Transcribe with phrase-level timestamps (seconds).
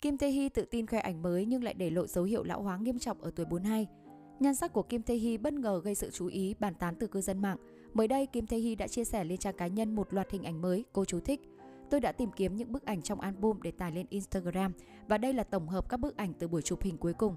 [0.00, 2.62] Kim Tae Hee tự tin khoe ảnh mới nhưng lại để lộ dấu hiệu lão
[2.62, 3.86] hóa nghiêm trọng ở tuổi 42.
[4.40, 7.06] Nhan sắc của Kim Tae Hee bất ngờ gây sự chú ý bàn tán từ
[7.06, 7.56] cư dân mạng.
[7.94, 10.42] Mới đây, Kim Tae Hee đã chia sẻ lên trang cá nhân một loạt hình
[10.42, 11.40] ảnh mới cô chú thích.
[11.90, 14.72] Tôi đã tìm kiếm những bức ảnh trong album để tải lên Instagram
[15.08, 17.36] và đây là tổng hợp các bức ảnh từ buổi chụp hình cuối cùng.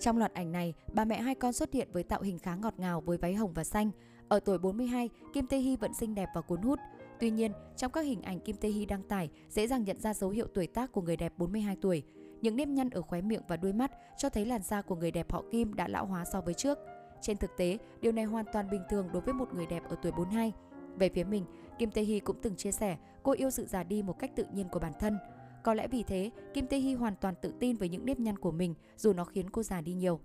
[0.00, 2.74] Trong loạt ảnh này, bà mẹ hai con xuất hiện với tạo hình khá ngọt
[2.78, 3.90] ngào với váy hồng và xanh.
[4.28, 6.78] Ở tuổi 42, Kim Tae Hee vẫn xinh đẹp và cuốn hút.
[7.24, 10.14] Tuy nhiên, trong các hình ảnh Kim Tae Hee đăng tải, dễ dàng nhận ra
[10.14, 12.02] dấu hiệu tuổi tác của người đẹp 42 tuổi.
[12.40, 15.10] Những nếp nhăn ở khóe miệng và đuôi mắt cho thấy làn da của người
[15.10, 16.78] đẹp họ Kim đã lão hóa so với trước.
[17.20, 19.96] Trên thực tế, điều này hoàn toàn bình thường đối với một người đẹp ở
[20.02, 20.52] tuổi 42.
[20.98, 21.44] Về phía mình,
[21.78, 24.44] Kim Tae Hee cũng từng chia sẻ cô yêu sự già đi một cách tự
[24.54, 25.18] nhiên của bản thân.
[25.62, 28.38] Có lẽ vì thế, Kim Tae Hee hoàn toàn tự tin với những nếp nhăn
[28.38, 30.20] của mình dù nó khiến cô già đi nhiều.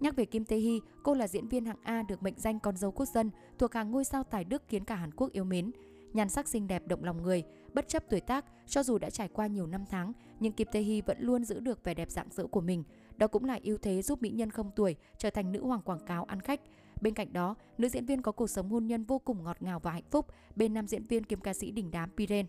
[0.00, 2.76] Nhắc về Kim Tae Hee, cô là diễn viên hạng A được mệnh danh con
[2.76, 5.70] dâu quốc dân, thuộc hàng ngôi sao tài đức khiến cả Hàn Quốc yêu mến.
[6.12, 7.42] Nhan sắc xinh đẹp động lòng người,
[7.74, 10.82] bất chấp tuổi tác, cho dù đã trải qua nhiều năm tháng, nhưng Kim Tae
[10.82, 12.84] Hee vẫn luôn giữ được vẻ đẹp dạng dỡ của mình.
[13.16, 16.06] Đó cũng là ưu thế giúp mỹ nhân không tuổi trở thành nữ hoàng quảng
[16.06, 16.60] cáo ăn khách.
[17.00, 19.80] Bên cạnh đó, nữ diễn viên có cuộc sống hôn nhân vô cùng ngọt ngào
[19.80, 22.46] và hạnh phúc bên nam diễn viên kiêm ca sĩ đỉnh đám Piren.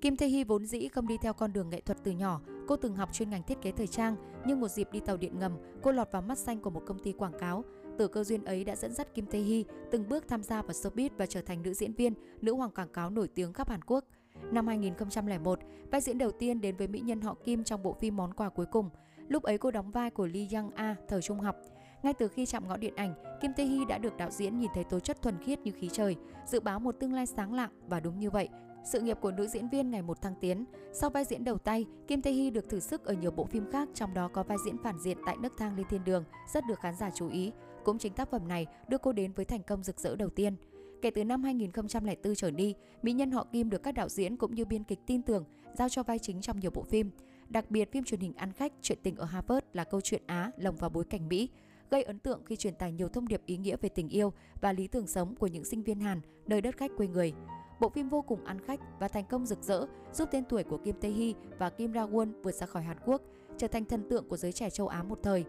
[0.00, 2.76] Kim Tae Hee vốn dĩ không đi theo con đường nghệ thuật từ nhỏ, cô
[2.76, 5.52] từng học chuyên ngành thiết kế thời trang, nhưng một dịp đi tàu điện ngầm,
[5.82, 7.64] cô lọt vào mắt xanh của một công ty quảng cáo.
[7.98, 10.72] Từ cơ duyên ấy đã dẫn dắt Kim Tae Hee từng bước tham gia vào
[10.72, 13.82] showbiz và trở thành nữ diễn viên, nữ hoàng quảng cáo nổi tiếng khắp Hàn
[13.82, 14.04] Quốc.
[14.52, 15.58] Năm 2001,
[15.90, 18.48] vai diễn đầu tiên đến với mỹ nhân họ Kim trong bộ phim Món quà
[18.48, 18.90] cuối cùng.
[19.28, 21.56] Lúc ấy cô đóng vai của Lee Young A thời trung học.
[22.02, 24.70] Ngay từ khi chạm ngõ điện ảnh, Kim Tae Hee đã được đạo diễn nhìn
[24.74, 27.70] thấy tố chất thuần khiết như khí trời, dự báo một tương lai sáng lạng
[27.88, 28.48] và đúng như vậy,
[28.84, 30.64] sự nghiệp của nữ diễn viên ngày một thăng tiến.
[30.92, 33.70] Sau vai diễn đầu tay, Kim Tae Hee được thử sức ở nhiều bộ phim
[33.70, 36.64] khác, trong đó có vai diễn phản diện tại Nấc thang lên thiên đường, rất
[36.68, 37.52] được khán giả chú ý.
[37.84, 40.56] Cũng chính tác phẩm này đưa cô đến với thành công rực rỡ đầu tiên.
[41.02, 44.54] Kể từ năm 2004 trở đi, mỹ nhân họ Kim được các đạo diễn cũng
[44.54, 47.10] như biên kịch tin tưởng giao cho vai chính trong nhiều bộ phim.
[47.48, 50.50] Đặc biệt phim truyền hình ăn khách Chuyện tình ở Harvard là câu chuyện Á
[50.56, 51.48] lồng vào bối cảnh Mỹ,
[51.90, 54.72] gây ấn tượng khi truyền tải nhiều thông điệp ý nghĩa về tình yêu và
[54.72, 57.32] lý tưởng sống của những sinh viên Hàn nơi đất khách quê người.
[57.80, 60.78] Bộ phim vô cùng ăn khách và thành công rực rỡ, giúp tên tuổi của
[60.78, 63.22] Kim Tae Hee và Kim ra Won vượt ra khỏi Hàn Quốc,
[63.58, 65.44] trở thành thần tượng của giới trẻ châu Á một thời.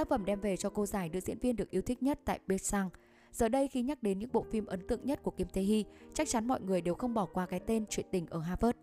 [0.00, 2.38] Tác phẩm đem về cho cô giải nữ diễn viên được yêu thích nhất tại
[2.46, 2.88] Busan.
[3.32, 5.82] Giờ đây khi nhắc đến những bộ phim ấn tượng nhất của Kim Tae Hee,
[6.14, 8.78] chắc chắn mọi người đều không bỏ qua cái tên Chuyện tình ở Harvard.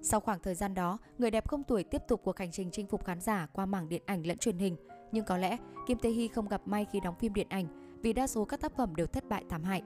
[0.00, 2.86] Sau khoảng thời gian đó, người đẹp không tuổi tiếp tục cuộc hành trình chinh
[2.86, 4.76] phục khán giả qua mảng điện ảnh lẫn truyền hình.
[5.12, 7.66] Nhưng có lẽ Kim Tae Hee không gặp may khi đóng phim điện ảnh
[8.02, 9.82] vì đa số các tác phẩm đều thất bại thảm hại.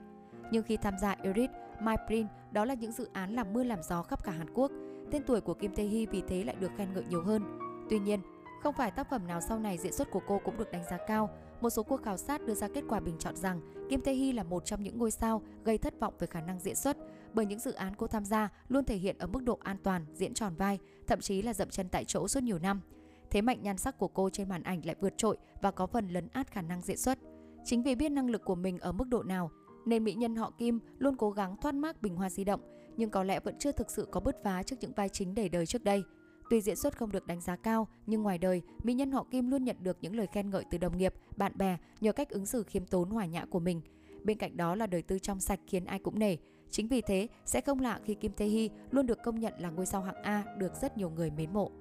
[0.51, 1.49] Nhưng khi tham gia Erit,
[1.81, 4.71] My Prince, đó là những dự án làm mưa làm gió khắp cả Hàn Quốc.
[5.11, 7.43] Tên tuổi của Kim Tae Hee vì thế lại được khen ngợi nhiều hơn.
[7.89, 8.19] Tuy nhiên,
[8.63, 10.97] không phải tác phẩm nào sau này diễn xuất của cô cũng được đánh giá
[11.07, 11.29] cao.
[11.61, 14.33] Một số cuộc khảo sát đưa ra kết quả bình chọn rằng Kim Tae Hee
[14.33, 16.97] là một trong những ngôi sao gây thất vọng về khả năng diễn xuất
[17.33, 20.05] bởi những dự án cô tham gia luôn thể hiện ở mức độ an toàn,
[20.13, 22.81] diễn tròn vai, thậm chí là dậm chân tại chỗ suốt nhiều năm.
[23.29, 26.07] Thế mạnh nhan sắc của cô trên màn ảnh lại vượt trội và có phần
[26.07, 27.17] lấn át khả năng diễn xuất.
[27.65, 29.51] Chính vì biết năng lực của mình ở mức độ nào
[29.85, 32.61] nên mỹ nhân họ Kim luôn cố gắng thoát mác bình hoa di động,
[32.97, 35.49] nhưng có lẽ vẫn chưa thực sự có bứt phá trước những vai chính đầy
[35.49, 36.03] đời trước đây.
[36.49, 39.49] Tuy diễn xuất không được đánh giá cao, nhưng ngoài đời, mỹ nhân họ Kim
[39.49, 42.45] luôn nhận được những lời khen ngợi từ đồng nghiệp, bạn bè nhờ cách ứng
[42.45, 43.81] xử khiêm tốn hòa nhã của mình.
[44.23, 46.37] Bên cạnh đó là đời tư trong sạch khiến ai cũng nể.
[46.71, 49.69] Chính vì thế, sẽ không lạ khi Kim Tae Hee luôn được công nhận là
[49.69, 51.71] ngôi sao hạng A được rất nhiều người mến mộ.